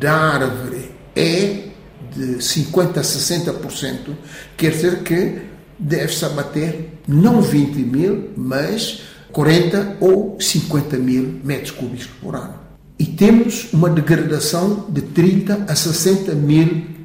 da 0.00 0.14
árvore 0.14 0.90
é 1.14 1.68
de 2.14 2.42
50 2.42 3.00
a 3.00 3.02
60%, 3.02 4.16
quer 4.56 4.70
dizer 4.70 5.02
que 5.02 5.42
deve-se 5.78 6.24
abater 6.24 6.88
não 7.06 7.42
20 7.42 7.76
mil, 7.80 8.30
mas 8.34 9.02
40 9.30 9.98
ou 10.00 10.38
50 10.40 10.96
mil 10.96 11.40
metros 11.44 11.70
cúbicos 11.70 12.06
por 12.20 12.34
ano. 12.34 12.54
E 12.98 13.04
temos 13.04 13.70
uma 13.74 13.90
degradação 13.90 14.86
de 14.88 15.02
30 15.02 15.66
a 15.68 15.74
60 15.74 16.34
mil 16.34 16.95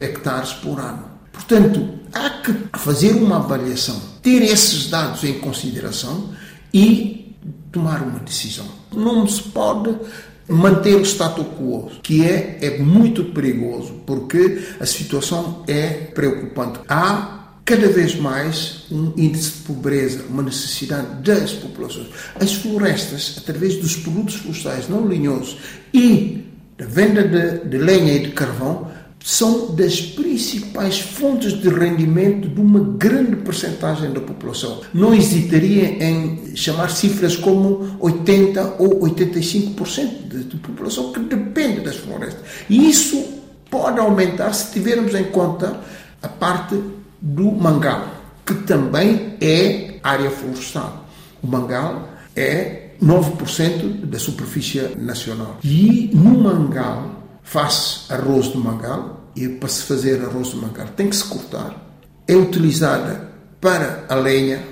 hectares 0.00 0.52
por 0.54 0.80
ano. 0.80 1.04
Portanto, 1.32 1.88
há 2.12 2.30
que 2.30 2.52
fazer 2.78 3.12
uma 3.12 3.36
avaliação, 3.36 4.00
ter 4.22 4.42
esses 4.42 4.88
dados 4.88 5.22
em 5.24 5.34
consideração 5.34 6.30
e 6.72 7.36
tomar 7.70 8.02
uma 8.02 8.18
decisão. 8.20 8.66
Não 8.92 9.26
se 9.26 9.42
pode 9.42 9.94
manter 10.48 10.96
o 10.96 11.04
status 11.04 11.46
quo, 11.56 11.90
que 12.02 12.24
é, 12.24 12.58
é 12.60 12.78
muito 12.78 13.24
perigoso, 13.26 14.00
porque 14.04 14.62
a 14.80 14.86
situação 14.86 15.62
é 15.68 15.88
preocupante. 15.88 16.80
Há 16.88 17.40
cada 17.64 17.88
vez 17.88 18.16
mais 18.16 18.84
um 18.90 19.12
índice 19.16 19.52
de 19.52 19.58
pobreza, 19.58 20.24
uma 20.28 20.42
necessidade 20.42 21.22
das 21.22 21.52
populações. 21.52 22.08
As 22.34 22.54
florestas, 22.54 23.36
através 23.38 23.76
dos 23.76 23.94
produtos 23.96 24.34
florestais 24.34 24.88
não 24.88 25.06
linhosos 25.06 25.56
e 25.94 26.44
da 26.76 26.86
venda 26.86 27.22
de, 27.22 27.68
de 27.68 27.78
lenha 27.78 28.14
e 28.14 28.20
de 28.20 28.30
carvão, 28.32 28.79
são 29.30 29.76
das 29.76 30.00
principais 30.00 30.98
fontes 30.98 31.52
de 31.52 31.68
rendimento 31.68 32.48
de 32.48 32.60
uma 32.60 32.80
grande 32.80 33.36
percentagem 33.36 34.12
da 34.12 34.20
população. 34.20 34.80
Não 34.92 35.14
hesitaria 35.14 36.04
em 36.04 36.56
chamar 36.56 36.90
cifras 36.90 37.36
como 37.36 37.96
80 38.00 38.74
ou 38.80 39.08
85% 39.08 40.26
da 40.26 40.58
população 40.58 41.12
que 41.12 41.20
depende 41.20 41.80
das 41.80 41.94
florestas. 41.94 42.42
E 42.68 42.90
isso 42.90 43.24
pode 43.70 44.00
aumentar 44.00 44.52
se 44.52 44.72
tivermos 44.72 45.14
em 45.14 45.24
conta 45.26 45.78
a 46.20 46.26
parte 46.26 46.82
do 47.20 47.52
mangal, 47.52 48.08
que 48.44 48.54
também 48.54 49.36
é 49.40 49.94
área 50.02 50.30
florestal. 50.32 51.06
O 51.40 51.46
mangal 51.46 52.08
é 52.34 52.94
9% 53.00 54.06
da 54.06 54.18
superfície 54.18 54.96
nacional. 54.98 55.58
E 55.62 56.10
no 56.12 56.36
mangal 56.36 57.12
faz 57.44 58.06
arroz 58.08 58.46
de 58.52 58.58
mangal 58.58 59.19
e 59.34 59.48
para 59.48 59.68
se 59.68 59.82
fazer 59.84 60.22
arroz 60.22 60.48
de 60.48 60.56
mangal 60.56 60.88
tem 60.96 61.08
que 61.08 61.16
se 61.16 61.24
cortar. 61.24 61.98
É 62.26 62.34
utilizada 62.34 63.30
para 63.60 64.04
a 64.08 64.14
lenha, 64.14 64.62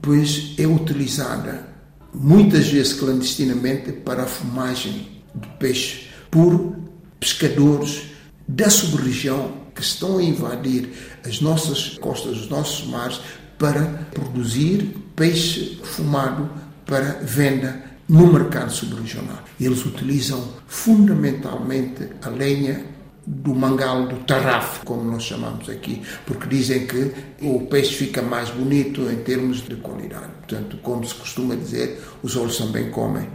pois 0.00 0.54
é 0.58 0.66
utilizada 0.66 1.68
muitas 2.14 2.68
vezes 2.68 2.92
clandestinamente 2.92 3.92
para 3.92 4.24
a 4.24 4.26
fumagem 4.26 5.22
de 5.34 5.48
peixe 5.58 6.08
por 6.30 6.76
pescadores 7.18 8.04
da 8.46 8.68
sub-região 8.68 9.62
que 9.74 9.82
estão 9.82 10.18
a 10.18 10.22
invadir 10.22 10.90
as 11.24 11.40
nossas 11.40 11.90
costas, 11.98 12.40
os 12.40 12.48
nossos 12.48 12.86
mares 12.88 13.20
para 13.58 13.82
produzir 14.12 14.94
peixe 15.16 15.80
fumado 15.82 16.50
para 16.84 17.20
venda 17.22 17.82
no 18.08 18.30
mercado 18.30 18.72
subregional. 18.72 19.42
Eles 19.60 19.86
utilizam 19.86 20.46
fundamentalmente 20.66 22.08
a 22.20 22.28
lenha 22.28 22.84
do 23.26 23.54
mangal 23.54 24.06
do 24.06 24.16
tarrafo, 24.24 24.84
como 24.84 25.04
nós 25.04 25.22
chamamos 25.22 25.68
aqui, 25.68 26.02
porque 26.26 26.48
dizem 26.48 26.86
que 26.86 27.12
o 27.40 27.60
peixe 27.66 27.94
fica 27.94 28.20
mais 28.20 28.50
bonito 28.50 29.02
em 29.10 29.16
termos 29.16 29.60
de 29.62 29.76
qualidade. 29.76 30.28
Portanto, 30.38 30.78
como 30.82 31.06
se 31.06 31.14
costuma 31.14 31.54
dizer, 31.54 32.00
os 32.22 32.36
olhos 32.36 32.56
também 32.56 32.90
comem. 32.90 33.28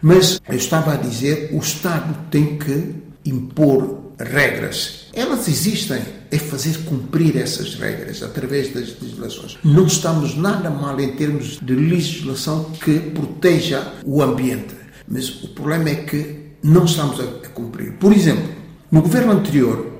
Mas 0.00 0.40
eu 0.48 0.56
estava 0.56 0.94
a 0.94 0.96
dizer, 0.96 1.50
o 1.52 1.58
Estado 1.58 2.16
tem 2.30 2.58
que 2.58 2.94
impor 3.24 4.02
regras. 4.18 5.06
Elas 5.12 5.48
existem, 5.48 6.02
é 6.30 6.38
fazer 6.38 6.78
cumprir 6.84 7.36
essas 7.36 7.74
regras 7.74 8.22
através 8.22 8.72
das 8.72 9.00
legislações. 9.00 9.58
Não 9.62 9.86
estamos 9.86 10.36
nada 10.36 10.70
mal 10.70 10.98
em 11.00 11.12
termos 11.12 11.58
de 11.60 11.74
legislação 11.74 12.64
que 12.82 12.98
proteja 12.98 13.92
o 14.04 14.22
ambiente, 14.22 14.74
mas 15.06 15.42
o 15.42 15.48
problema 15.48 15.90
é 15.90 15.96
que 15.96 16.42
não 16.62 16.84
estamos 16.84 17.20
a, 17.20 17.24
cumprir. 17.48 17.92
Por 17.94 18.12
exemplo, 18.12 18.61
no 18.92 19.02
governo 19.02 19.32
anterior, 19.32 19.90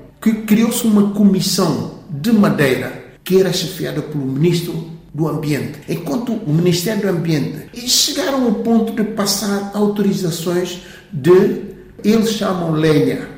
criou-se 0.45 0.87
uma 0.87 1.09
comissão 1.11 1.99
de 2.09 2.31
Madeira 2.31 3.17
que 3.25 3.39
era 3.39 3.51
chefiada 3.51 4.01
pelo 4.01 4.25
ministro 4.25 4.91
do 5.13 5.27
Ambiente, 5.27 5.79
enquanto 5.89 6.33
o 6.33 6.53
Ministério 6.53 7.01
do 7.01 7.09
Ambiente 7.09 7.69
e 7.73 7.81
chegaram 7.89 8.45
ao 8.45 8.53
ponto 8.55 8.93
de 8.93 9.03
passar 9.03 9.71
autorizações 9.73 10.81
de 11.11 11.73
eles 12.03 12.29
chamam 12.29 12.71
lenha 12.71 13.33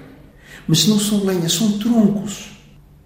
mas 0.67 0.87
não 0.87 0.99
são 0.99 1.23
lenhas, 1.23 1.53
são 1.53 1.77
troncos 1.77 2.51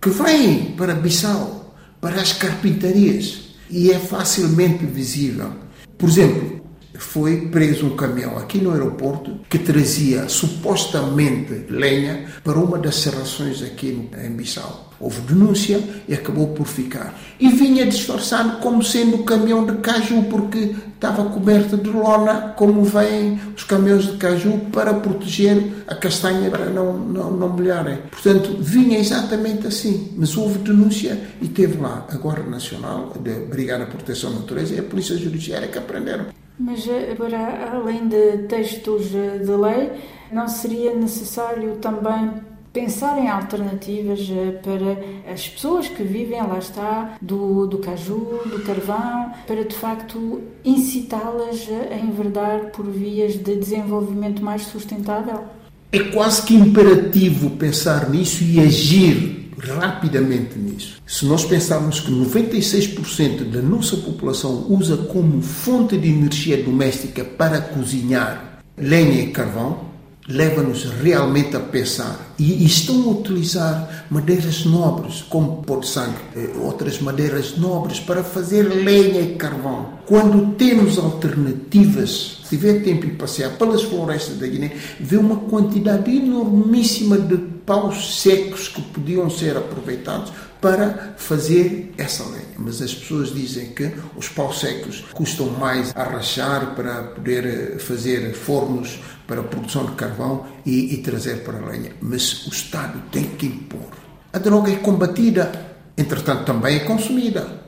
que 0.02 0.10
vêm 0.10 0.74
para 0.78 0.96
Bissau, 0.96 1.76
para 2.00 2.22
as 2.22 2.34
carpintarias 2.34 3.50
e 3.70 3.92
é 3.92 4.00
facilmente 4.00 4.86
visível. 4.86 5.52
Por 5.98 6.08
exemplo, 6.08 6.59
foi 7.00 7.48
preso 7.48 7.88
um 7.88 7.96
caminhão 7.96 8.38
aqui 8.38 8.60
no 8.60 8.72
aeroporto 8.72 9.40
que 9.50 9.58
trazia 9.58 10.28
supostamente 10.28 11.66
lenha 11.70 12.26
para 12.44 12.60
uma 12.60 12.78
das 12.78 12.96
serrações 12.96 13.64
aqui 13.64 14.10
em 14.18 14.32
Bissau. 14.32 14.90
Houve 15.00 15.22
denúncia 15.22 15.82
e 16.10 16.14
acabou 16.14 16.50
por 16.50 16.68
ficar. 16.68 17.18
E 17.40 17.48
vinha 17.48 17.86
disfarçado 17.86 18.58
como 18.60 18.84
sendo 18.84 19.20
caminhão 19.20 19.66
de 19.66 19.78
caju, 19.78 20.24
porque 20.24 20.76
estava 20.94 21.24
coberto 21.30 21.78
de 21.78 21.90
lona, 21.90 22.54
como 22.58 22.84
vêm 22.84 23.40
os 23.56 23.64
caminhões 23.64 24.08
de 24.08 24.18
caju 24.18 24.60
para 24.74 24.94
proteger 24.96 25.86
a 25.88 25.96
castanha 25.96 26.50
para 26.52 26.66
não, 26.66 26.98
não, 26.98 27.32
não 27.32 27.48
molharem. 27.48 28.00
Portanto, 28.12 28.58
vinha 28.60 29.00
exatamente 29.00 29.68
assim. 29.68 30.14
Mas 30.18 30.36
houve 30.36 30.60
denúncia 30.60 31.18
e 31.42 31.48
teve 31.48 31.80
lá 31.82 32.06
a 32.10 32.18
Guarda 32.18 32.50
Nacional, 32.50 33.14
a 33.16 33.50
Brigada 33.50 33.86
de 33.86 33.92
Proteção 33.92 34.34
da 34.34 34.40
Natureza 34.40 34.76
e 34.76 34.80
a 34.80 34.84
Polícia 34.84 35.16
Judiciária 35.18 35.70
que 35.70 35.78
aprenderam. 35.78 36.39
Mas 36.60 36.86
eh, 36.90 37.12
agora, 37.14 37.72
além 37.72 38.10
de 38.10 38.40
textos 38.50 39.16
eh, 39.16 39.38
de 39.38 39.52
lei, 39.52 39.92
não 40.30 40.46
seria 40.50 40.94
necessário 40.94 41.78
também 41.78 42.34
pensar 42.74 43.18
em 43.18 43.30
alternativas 43.30 44.30
eh, 44.30 44.52
para 44.62 45.32
as 45.34 45.48
pessoas 45.48 45.88
que 45.88 46.04
vivem, 46.04 46.42
lá 46.42 46.60
está, 46.60 47.16
do, 47.22 47.66
do 47.66 47.78
caju, 47.78 48.42
do 48.46 48.62
carvão, 48.66 49.32
para 49.48 49.64
de 49.64 49.74
facto 49.74 50.42
incitá-las 50.66 51.66
a 51.92 51.96
enverdar 51.96 52.72
por 52.72 52.86
vias 52.86 53.36
de 53.36 53.56
desenvolvimento 53.56 54.44
mais 54.44 54.64
sustentável? 54.64 55.46
É 55.94 56.00
quase 56.00 56.44
que 56.46 56.56
imperativo 56.56 57.52
pensar 57.52 58.10
nisso 58.10 58.44
e 58.44 58.60
agir 58.60 59.49
rapidamente 59.60 60.58
nisso. 60.58 61.02
Se 61.06 61.26
nós 61.26 61.46
pensarmos 61.46 62.00
que 62.00 62.12
96% 62.12 63.44
da 63.52 63.62
nossa 63.62 63.98
população 63.98 64.66
usa 64.70 64.98
como 64.98 65.42
fonte 65.42 65.98
de 65.98 66.10
energia 66.10 66.62
doméstica 66.64 67.24
para 67.24 67.62
cozinhar 67.62 68.62
lenha 68.78 69.22
e 69.22 69.28
carvão, 69.28 69.90
leva-nos 70.30 70.84
realmente 71.02 71.56
a 71.58 71.60
pensar. 71.60 72.34
E 72.38 72.64
estão 72.64 73.02
a 73.04 73.12
utilizar 73.14 74.06
madeiras 74.12 74.64
nobres, 74.64 75.24
como 75.24 75.64
pó 75.64 75.78
de 75.78 75.88
sangue, 75.88 76.16
eh, 76.36 76.52
outras 76.62 77.02
madeiras 77.02 77.58
nobres, 77.58 78.00
para 78.00 78.24
fazer 78.24 78.64
lenha 78.64 79.22
e 79.22 79.36
carvão. 79.36 80.00
Quando 80.06 80.54
temos 80.54 81.00
alternativas, 81.00 82.42
se 82.44 82.50
tiver 82.50 82.84
tempo 82.84 83.08
de 83.08 83.14
passear 83.14 83.58
pelas 83.58 83.82
florestas 83.84 84.38
da 84.38 84.48
Guiné, 84.48 84.72
vê 85.00 85.18
uma 85.18 85.36
quantidade 85.36 86.16
enormíssima 86.16 87.18
de 87.18 87.38
paus 87.70 88.20
secos 88.20 88.68
que 88.68 88.82
podiam 88.82 89.30
ser 89.30 89.56
aproveitados 89.56 90.34
para 90.60 91.14
fazer 91.18 91.94
essa 92.00 92.24
lenha. 92.24 92.56
Mas 92.58 92.82
as 92.82 92.96
pessoas 92.96 93.32
dizem 93.32 93.68
que 93.68 93.92
os 94.18 94.28
paus 94.28 94.60
secos 94.60 95.06
custam 95.14 95.52
mais 95.52 95.96
a 95.96 96.04
rachar 96.04 96.74
para 96.74 97.04
poder 97.04 97.46
eh, 97.46 97.78
fazer 97.78 98.34
fornos 98.34 99.00
para 99.28 99.42
a 99.42 99.44
produção 99.44 99.86
de 99.86 99.92
carvão 99.92 100.48
e, 100.66 100.96
e 100.96 100.98
trazer 100.98 101.44
para 101.44 101.60
a 101.60 101.70
lenha. 101.70 101.92
Mas 102.02 102.48
o 102.48 102.50
Estado 102.50 103.04
tem 103.12 103.26
que 103.26 103.46
impor. 103.46 103.92
A 104.34 104.40
droga 104.40 104.72
é 104.72 104.78
combatida, 104.78 105.52
entretanto 105.96 106.46
também 106.46 106.78
é 106.78 106.80
consumida. 106.80 107.62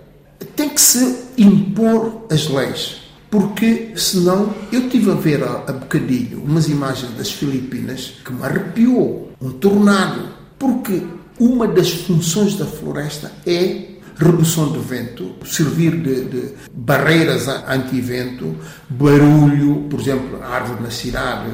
Tem 0.56 0.70
que 0.70 0.82
se 0.82 1.26
impor 1.38 2.26
as 2.32 2.48
leis. 2.48 3.02
Porque 3.32 3.94
senão 3.96 4.54
eu 4.74 4.90
tive 4.90 5.10
a 5.10 5.16
ver 5.16 5.42
há, 5.42 5.72
bocadinho 5.72 6.44
umas 6.44 6.68
imagens 6.68 7.14
das 7.14 7.32
Filipinas 7.32 8.14
que 8.26 8.34
me 8.34 8.44
arrepiou. 8.44 9.32
Um 9.42 9.52
tornado. 9.52 10.28
Porque 10.60 11.02
uma 11.40 11.66
das 11.66 11.92
funções 11.92 12.56
da 12.56 12.66
floresta 12.66 13.32
é 13.48 13.88
redução 14.18 14.72
do 14.72 14.82
vento, 14.82 15.34
servir 15.46 15.96
de, 15.96 16.26
de 16.26 16.54
barreiras 16.74 17.48
anti-vento, 17.48 18.56
barulho, 18.90 19.88
por 19.90 20.00
exemplo, 20.00 20.40
a 20.44 20.48
árvore 20.48 20.84
na 20.84 20.92
cidade 20.92 21.50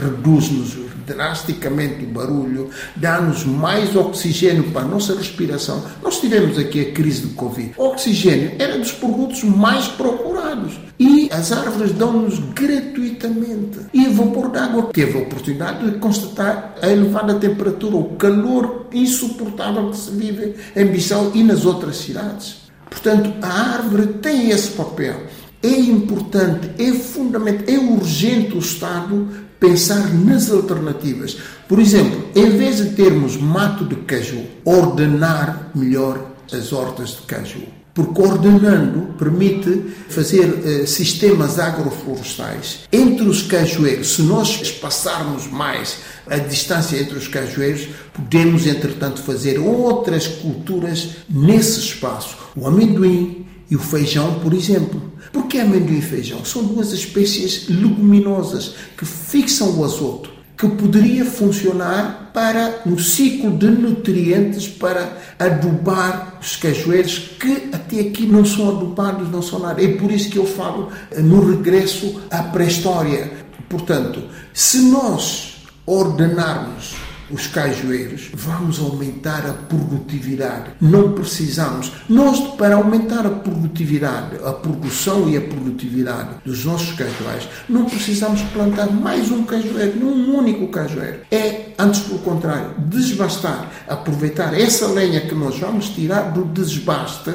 reduz-nos 0.00 0.76
drasticamente 1.06 2.04
o 2.04 2.08
barulho, 2.08 2.70
dá-nos 2.96 3.44
mais 3.44 3.94
oxigênio 3.96 4.70
para 4.70 4.82
a 4.82 4.88
nossa 4.88 5.14
respiração. 5.14 5.82
Nós 6.02 6.20
tivemos 6.20 6.58
aqui 6.58 6.80
a 6.80 6.92
crise 6.92 7.22
do 7.22 7.34
Covid. 7.34 7.74
O 7.76 7.84
oxigênio 7.84 8.52
era 8.58 8.78
dos 8.78 8.92
produtos 8.92 9.42
mais 9.44 9.88
procurados 9.88 10.78
e 10.98 11.28
as 11.32 11.52
árvores 11.52 11.92
dão-nos 11.92 12.38
gratuitamente. 12.54 13.80
E 13.92 14.06
o 14.06 14.12
vapor 14.12 14.50
d'água 14.50 14.90
teve 14.92 15.18
a 15.18 15.22
oportunidade 15.22 15.90
de 15.90 15.98
constatar 15.98 16.74
a 16.80 16.88
elevada 16.88 17.34
temperatura, 17.34 17.96
o 17.96 18.16
calor 18.16 18.86
insuportável 18.92 19.90
que 19.90 19.96
se 19.96 20.10
vive 20.10 20.54
em 20.76 20.86
Bissau 20.86 21.32
e 21.34 21.42
nas 21.42 21.64
outras 21.64 21.96
cidades. 21.96 22.62
Portanto, 22.88 23.32
a 23.40 23.74
árvore 23.74 24.06
tem 24.20 24.50
esse 24.50 24.72
papel. 24.72 25.22
É 25.62 25.68
importante, 25.68 26.70
é 26.76 26.92
fundamental, 26.92 27.64
é 27.72 27.78
urgente 27.78 28.56
o 28.56 28.58
Estado 28.58 29.28
pensar 29.62 30.12
nas 30.12 30.50
alternativas. 30.50 31.38
Por 31.68 31.78
exemplo, 31.78 32.24
em 32.34 32.50
vez 32.50 32.78
de 32.78 32.90
termos 32.96 33.36
mato 33.36 33.84
de 33.84 33.94
caju, 33.94 34.42
ordenar 34.64 35.70
melhor 35.72 36.32
as 36.52 36.72
hortas 36.72 37.10
de 37.10 37.22
caju. 37.22 37.62
Porque 37.94 38.22
ordenando 38.22 39.14
permite 39.18 39.84
fazer 40.08 40.46
uh, 40.46 40.86
sistemas 40.86 41.58
agroflorestais 41.58 42.80
entre 42.90 43.28
os 43.28 43.42
cajueiros. 43.42 44.14
Se 44.14 44.22
nós 44.22 44.60
espaçarmos 44.62 45.46
mais 45.46 45.98
a 46.26 46.38
distância 46.38 46.96
entre 46.96 47.18
os 47.18 47.28
cajueiros, 47.28 47.88
podemos, 48.12 48.66
entretanto, 48.66 49.22
fazer 49.22 49.58
outras 49.58 50.26
culturas 50.26 51.18
nesse 51.28 51.80
espaço. 51.80 52.36
O 52.56 52.66
amendoim 52.66 53.46
e 53.72 53.76
o 53.76 53.78
feijão, 53.78 54.38
por 54.40 54.52
exemplo. 54.52 55.00
Por 55.32 55.46
que 55.46 55.58
amendoim 55.58 55.96
e 55.96 56.02
feijão? 56.02 56.44
São 56.44 56.62
duas 56.62 56.92
espécies 56.92 57.70
leguminosas 57.70 58.74
que 58.98 59.06
fixam 59.06 59.78
o 59.78 59.82
azoto, 59.82 60.28
que 60.58 60.68
poderia 60.68 61.24
funcionar 61.24 62.30
para 62.34 62.82
um 62.84 62.98
ciclo 62.98 63.56
de 63.56 63.68
nutrientes 63.68 64.68
para 64.68 65.16
adubar 65.38 66.38
os 66.38 66.54
cajueiros 66.56 67.30
que 67.40 67.70
até 67.72 68.00
aqui 68.00 68.26
não 68.26 68.44
são 68.44 68.76
adubados, 68.76 69.30
não 69.30 69.40
são 69.40 69.60
nada. 69.60 69.82
É 69.82 69.88
por 69.88 70.12
isso 70.12 70.28
que 70.28 70.36
eu 70.36 70.44
falo 70.44 70.90
eh, 71.10 71.22
no 71.22 71.50
regresso 71.50 72.20
à 72.30 72.42
pré-história. 72.42 73.32
Portanto, 73.70 74.22
se 74.52 74.80
nós 74.90 75.62
ordenarmos 75.86 76.94
os 77.32 77.46
cajueiros, 77.46 78.30
vamos 78.34 78.78
aumentar 78.78 79.46
a 79.46 79.52
produtividade. 79.52 80.72
Não 80.80 81.12
precisamos. 81.12 81.92
Nós, 82.08 82.38
para 82.56 82.76
aumentar 82.76 83.26
a 83.26 83.30
produtividade, 83.30 84.36
a 84.44 84.52
produção 84.52 85.28
e 85.28 85.36
a 85.36 85.40
produtividade 85.40 86.36
dos 86.44 86.64
nossos 86.64 86.94
cajueiros, 86.94 87.48
não 87.68 87.86
precisamos 87.86 88.42
plantar 88.52 88.90
mais 88.90 89.30
um 89.30 89.44
cajueiro, 89.44 90.04
um 90.06 90.36
único 90.36 90.68
cajueiro. 90.68 91.20
É, 91.30 91.70
antes 91.78 92.00
pelo 92.00 92.18
contrário, 92.20 92.74
desbastar, 92.78 93.70
aproveitar 93.88 94.52
essa 94.52 94.86
lenha 94.88 95.22
que 95.22 95.34
nós 95.34 95.58
vamos 95.58 95.88
tirar 95.90 96.32
do 96.32 96.44
desbaste, 96.44 97.32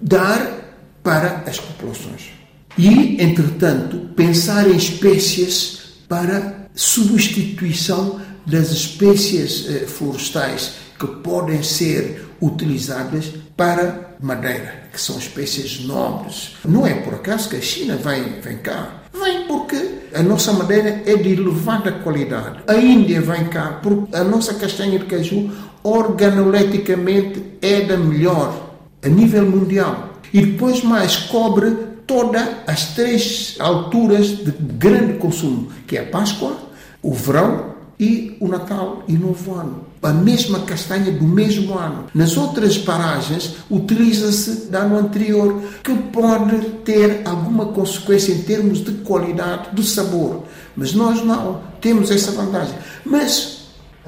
dar 0.00 0.58
para 1.02 1.44
as 1.46 1.58
populações. 1.58 2.30
E, 2.76 3.20
entretanto, 3.20 3.96
pensar 4.14 4.68
em 4.68 4.76
espécies 4.76 5.78
para 6.08 6.68
substituição 6.74 8.20
das 8.48 8.70
espécies 8.70 9.66
eh, 9.68 9.86
florestais 9.86 10.72
que 10.98 11.06
podem 11.06 11.62
ser 11.62 12.26
utilizadas 12.40 13.32
para 13.56 14.16
madeira, 14.20 14.84
que 14.92 15.00
são 15.00 15.18
espécies 15.18 15.84
nobres. 15.84 16.56
Não 16.64 16.86
é 16.86 16.94
por 16.94 17.14
acaso 17.14 17.48
que 17.48 17.56
a 17.56 17.60
China 17.60 17.96
vem, 17.96 18.40
vem 18.40 18.58
cá. 18.58 19.02
Vem 19.12 19.46
porque 19.46 19.76
a 20.14 20.22
nossa 20.22 20.52
madeira 20.52 21.02
é 21.06 21.16
de 21.16 21.32
elevada 21.32 21.92
qualidade. 21.92 22.60
A 22.66 22.74
Índia 22.74 23.20
vem 23.20 23.46
cá 23.46 23.80
porque 23.82 24.16
a 24.16 24.24
nossa 24.24 24.54
castanha 24.54 24.98
de 24.98 25.04
caju 25.06 25.50
organoleticamente 25.82 27.42
é 27.60 27.82
da 27.82 27.96
melhor 27.96 28.76
a 29.02 29.08
nível 29.08 29.46
mundial. 29.46 30.14
E 30.32 30.40
depois 30.40 30.82
mais 30.82 31.16
cobre 31.16 31.70
todas 32.06 32.46
as 32.66 32.94
três 32.94 33.56
alturas 33.58 34.28
de 34.28 34.50
grande 34.50 35.14
consumo, 35.14 35.70
que 35.86 35.96
é 35.96 36.00
a 36.00 36.06
Páscoa, 36.06 36.56
o 37.02 37.12
verão 37.12 37.77
e 37.98 38.36
o 38.40 38.48
Natal 38.48 39.02
e 39.08 39.12
Novo 39.12 39.54
Ano. 39.54 39.86
A 40.00 40.12
mesma 40.12 40.60
castanha 40.60 41.10
do 41.10 41.24
mesmo 41.24 41.76
ano. 41.76 42.04
Nas 42.14 42.36
outras 42.36 42.78
paragens, 42.78 43.56
utiliza-se 43.68 44.70
da 44.70 44.80
ano 44.80 44.98
anterior, 44.98 45.60
que 45.82 45.92
pode 45.92 46.56
ter 46.84 47.22
alguma 47.24 47.66
consequência 47.66 48.32
em 48.32 48.42
termos 48.42 48.84
de 48.84 48.92
qualidade, 48.92 49.70
de 49.74 49.82
sabor. 49.82 50.44
Mas 50.76 50.94
nós 50.94 51.24
não 51.24 51.60
temos 51.80 52.12
essa 52.12 52.30
vantagem. 52.30 52.76
Mas 53.04 53.58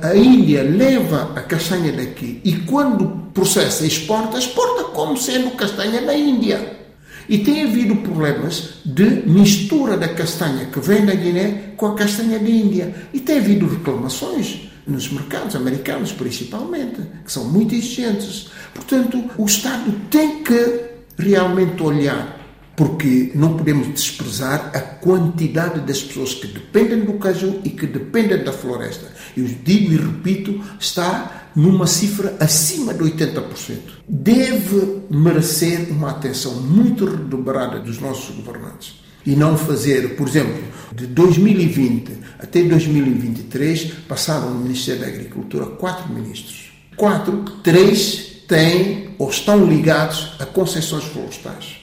a 0.01 0.15
Índia 0.15 0.63
leva 0.63 1.33
a 1.35 1.41
castanha 1.41 1.93
daqui 1.93 2.41
e 2.45 2.53
quando 2.61 3.09
processa 3.35 3.85
exporta, 3.85 4.39
exporta 4.39 4.85
como 4.85 5.17
sendo 5.17 5.51
castanha 5.57 6.01
da 6.03 6.15
Índia. 6.15 6.80
E 7.29 7.39
tem 7.39 7.63
havido 7.63 7.97
problemas 7.97 8.75
de 8.85 9.23
mistura 9.27 9.97
da 9.97 10.09
castanha 10.09 10.67
que 10.67 10.81
vem 10.81 11.05
da 11.05 11.15
Guiné 11.15 11.73
com 11.77 11.87
a 11.87 11.95
castanha 11.95 12.39
da 12.39 12.49
Índia. 12.49 12.95
E 13.13 13.21
tem 13.21 13.39
havido 13.39 13.69
reclamações 13.69 14.71
nos 14.87 15.11
mercados 15.13 15.55
americanos, 15.55 16.13
principalmente, 16.13 17.01
que 17.25 17.31
são 17.33 17.45
muito 17.45 17.75
exigentes. 17.75 18.49
Portanto, 18.75 19.23
o 19.39 19.45
Estado 19.45 19.93
tem 20.11 20.43
que 20.43 20.91
realmente 21.17 21.83
olhar 21.83 22.41
porque 22.81 23.31
não 23.35 23.59
podemos 23.59 23.89
desprezar 23.89 24.71
a 24.75 24.81
quantidade 24.81 25.81
das 25.81 26.03
pessoas 26.03 26.33
que 26.33 26.47
dependem 26.47 27.01
do 27.01 27.13
caju 27.15 27.61
e 27.63 27.69
que 27.69 27.87
dependem 27.87 28.43
da 28.43 28.55
floresta. 28.55 29.07
Eu 29.37 29.45
digo 29.45 29.93
e 29.93 29.97
repito, 29.97 30.65
está 30.79 31.40
numa 31.55 31.87
cifra 31.87 32.37
acima 32.41 32.95
de 32.95 33.01
80%. 33.01 33.79
Deve 34.09 35.03
merecer 35.11 35.91
uma 35.91 36.11
atenção 36.11 36.55
muito 36.63 37.05
redobrada 37.05 37.79
dos 37.81 38.01
nossos 38.01 38.35
governantes. 38.35 39.01
E 39.25 39.37
não 39.37 39.57
fazer, 39.57 40.17
por 40.17 40.27
exemplo, 40.27 40.63
de 40.95 41.07
2020 41.07 42.13
até 42.39 42.63
2023, 42.63 43.93
passaram 44.09 44.51
no 44.51 44.61
Ministério 44.61 45.03
da 45.03 45.09
Agricultura 45.09 45.67
quatro 45.67 46.13
ministros. 46.13 46.73
Quatro, 46.97 47.45
três 47.63 48.45
têm 48.49 49.15
ou 49.19 49.29
estão 49.29 49.65
ligados 49.65 50.33
a 50.39 50.47
concessões 50.47 51.05
florestais. 51.05 51.77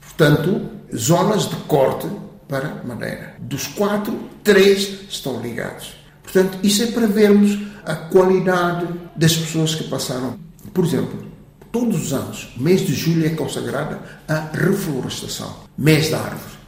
Portanto, 0.00 0.68
zonas 0.96 1.48
de 1.48 1.56
corte 1.66 2.08
para 2.48 2.82
Madeira. 2.84 3.36
Dos 3.38 3.66
quatro, 3.66 4.18
três 4.42 5.02
estão 5.08 5.40
ligados. 5.40 5.97
Portanto, 6.30 6.58
isso 6.62 6.82
é 6.82 6.86
para 6.88 7.06
vermos 7.06 7.58
a 7.86 7.94
qualidade 7.94 8.86
das 9.16 9.34
pessoas 9.34 9.74
que 9.74 9.84
passaram. 9.84 10.38
Por 10.74 10.84
exemplo, 10.84 11.24
todos 11.72 12.02
os 12.02 12.12
anos, 12.12 12.48
o 12.54 12.62
mês 12.62 12.86
de 12.86 12.92
julho 12.92 13.26
é 13.26 13.30
consagrado 13.30 13.98
à 14.28 14.50
reflorestação, 14.52 15.54
mês 15.76 16.10
da 16.10 16.18
árvore. 16.18 16.58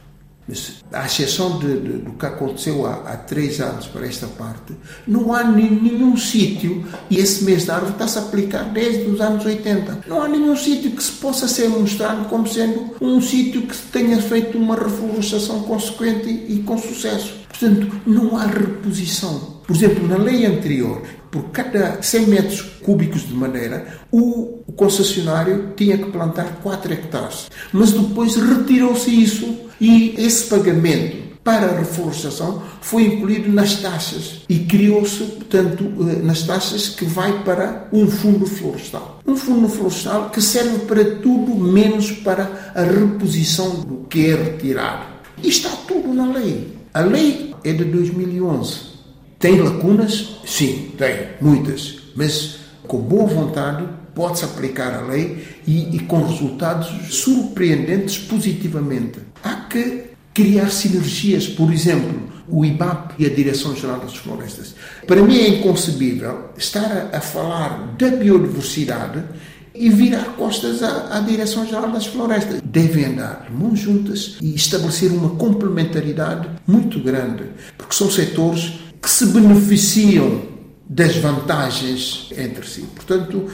Mas, 0.47 0.81
à 0.91 1.05
exceção 1.05 1.59
de, 1.59 1.79
de, 1.79 1.97
do 1.99 2.13
que 2.13 2.25
aconteceu 2.25 2.87
há, 2.87 2.95
há, 3.05 3.17
três 3.17 3.61
anos 3.61 3.85
para 3.85 4.07
esta 4.07 4.25
parte, 4.25 4.73
não 5.07 5.31
há 5.31 5.43
nenhum 5.43 6.17
sítio, 6.17 6.83
e 7.09 7.19
esse 7.19 7.43
mês 7.43 7.63
da 7.65 7.75
árvore 7.75 7.93
está-se 7.93 8.17
a 8.17 8.21
aplicar 8.23 8.63
desde 8.63 9.03
os 9.03 9.21
anos 9.21 9.45
80, 9.45 10.05
não 10.07 10.23
há 10.23 10.27
nenhum 10.27 10.57
sítio 10.57 10.91
que 10.91 11.03
se 11.03 11.11
possa 11.11 11.47
ser 11.47 11.69
mostrado 11.69 12.27
como 12.27 12.47
sendo 12.47 12.95
um 12.99 13.21
sítio 13.21 13.61
que 13.61 13.77
tenha 13.91 14.19
feito 14.19 14.57
uma 14.57 14.75
reflorestação 14.75 15.61
consequente 15.61 16.27
e, 16.27 16.55
e 16.55 16.63
com 16.63 16.77
sucesso. 16.79 17.40
Portanto, 17.61 18.01
não 18.07 18.35
há 18.35 18.47
reposição. 18.47 19.61
Por 19.67 19.75
exemplo, 19.75 20.07
na 20.07 20.17
lei 20.17 20.47
anterior, 20.47 21.03
por 21.29 21.51
cada 21.51 22.01
100 22.01 22.25
metros 22.25 22.61
cúbicos 22.81 23.27
de 23.27 23.35
madeira, 23.35 23.99
o 24.11 24.63
concessionário 24.75 25.71
tinha 25.77 25.95
que 25.95 26.09
plantar 26.09 26.59
4 26.63 26.91
hectares. 26.91 27.51
Mas 27.71 27.91
depois 27.91 28.35
retirou-se 28.35 29.11
isso 29.11 29.55
e 29.79 30.15
esse 30.17 30.45
pagamento 30.45 31.17
para 31.43 31.67
a 31.67 31.77
reflorestação 31.77 32.63
foi 32.81 33.03
incluído 33.03 33.51
nas 33.51 33.75
taxas 33.75 34.41
e 34.49 34.59
criou-se, 34.59 35.23
portanto, 35.23 35.83
eh, 36.09 36.23
nas 36.23 36.41
taxas 36.41 36.89
que 36.89 37.05
vai 37.05 37.43
para 37.43 37.87
um 37.93 38.07
fundo 38.07 38.47
florestal. 38.47 39.21
Um 39.25 39.35
fundo 39.35 39.69
florestal 39.69 40.31
que 40.31 40.41
serve 40.41 40.79
para 40.79 41.05
tudo 41.17 41.53
menos 41.53 42.11
para 42.11 42.71
a 42.73 42.81
reposição 42.81 43.81
do 43.81 44.07
que 44.09 44.31
é 44.31 44.35
retirado. 44.35 45.05
E 45.43 45.49
está 45.49 45.69
tudo 45.87 46.11
na 46.11 46.25
lei. 46.25 46.80
A 46.93 46.99
lei 46.99 47.55
é 47.63 47.71
de 47.71 47.85
2011. 47.85 48.91
Tem 49.39 49.61
lacunas? 49.61 50.41
Sim, 50.45 50.91
tem, 50.97 51.29
muitas. 51.39 51.99
Mas 52.15 52.57
com 52.85 52.97
boa 52.97 53.25
vontade 53.27 53.87
pode-se 54.13 54.43
aplicar 54.43 54.93
a 54.93 55.01
lei 55.01 55.41
e, 55.65 55.95
e 55.95 55.99
com 56.01 56.21
resultados 56.21 57.15
surpreendentes 57.15 58.17
positivamente. 58.17 59.19
Há 59.41 59.55
que 59.69 60.03
criar 60.33 60.69
sinergias, 60.69 61.47
por 61.47 61.71
exemplo, 61.71 62.29
o 62.49 62.65
IBAP 62.65 63.13
e 63.19 63.25
a 63.25 63.29
Direção-Geral 63.29 63.99
das 63.99 64.17
Florestas. 64.17 64.75
Para 65.07 65.23
mim 65.23 65.37
é 65.39 65.47
inconcebível 65.47 66.49
estar 66.57 67.09
a, 67.13 67.17
a 67.17 67.21
falar 67.21 67.95
da 67.97 68.09
biodiversidade 68.09 69.23
e 69.73 69.89
virar 69.89 70.35
costas 70.35 70.83
à, 70.83 71.17
à 71.17 71.19
Direção-Geral 71.21 71.91
das 71.91 72.05
Florestas. 72.05 72.61
Devem 72.63 73.05
andar 73.05 73.47
mãos 73.51 73.79
juntas 73.79 74.37
e 74.41 74.53
estabelecer 74.55 75.11
uma 75.11 75.31
complementaridade 75.31 76.49
muito 76.67 76.99
grande, 76.99 77.45
porque 77.77 77.95
são 77.95 78.09
setores 78.09 78.79
que 79.01 79.09
se 79.09 79.27
beneficiam 79.27 80.41
das 80.87 81.15
vantagens 81.15 82.29
entre 82.37 82.67
si. 82.67 82.81
Portanto, 82.93 83.49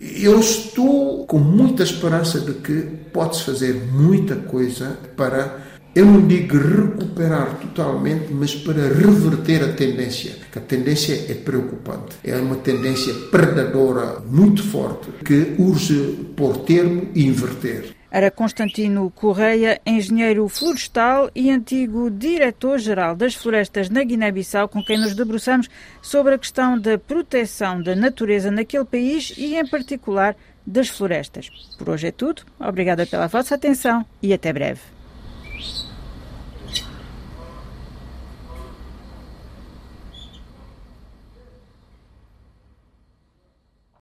eu 0.00 0.38
estou 0.38 1.26
com 1.26 1.38
muita 1.38 1.82
esperança 1.82 2.40
de 2.40 2.52
que 2.54 2.82
pode-se 3.12 3.42
fazer 3.42 3.74
muita 3.92 4.36
coisa 4.36 4.96
para, 5.16 5.60
eu 5.98 6.06
não 6.06 6.28
digo 6.28 6.56
recuperar 6.56 7.58
totalmente, 7.58 8.32
mas 8.32 8.54
para 8.54 8.82
reverter 8.82 9.64
a 9.64 9.72
tendência. 9.72 10.36
Que 10.52 10.60
a 10.60 10.62
tendência 10.62 11.12
é 11.28 11.34
preocupante. 11.34 12.14
É 12.22 12.36
uma 12.36 12.54
tendência 12.54 13.12
predadora 13.32 14.20
muito 14.20 14.62
forte 14.62 15.10
que 15.24 15.56
urge 15.58 16.30
pôr 16.36 16.58
termo 16.58 17.08
inverter. 17.16 17.96
Era 18.12 18.30
Constantino 18.30 19.10
Correia, 19.10 19.80
engenheiro 19.84 20.48
florestal 20.48 21.32
e 21.34 21.50
antigo 21.50 22.08
diretor-geral 22.08 23.16
das 23.16 23.34
florestas 23.34 23.90
na 23.90 24.04
Guiné-Bissau, 24.04 24.68
com 24.68 24.82
quem 24.84 24.98
nos 24.98 25.16
debruçamos 25.16 25.68
sobre 26.00 26.34
a 26.34 26.38
questão 26.38 26.78
da 26.78 26.96
proteção 26.96 27.82
da 27.82 27.96
natureza 27.96 28.52
naquele 28.52 28.84
país 28.84 29.34
e, 29.36 29.56
em 29.56 29.66
particular, 29.66 30.36
das 30.64 30.88
florestas. 30.88 31.50
Por 31.76 31.90
hoje 31.90 32.06
é 32.06 32.12
tudo. 32.12 32.42
Obrigada 32.60 33.04
pela 33.04 33.26
vossa 33.26 33.56
atenção 33.56 34.06
e 34.22 34.32
até 34.32 34.52
breve. 34.52 34.97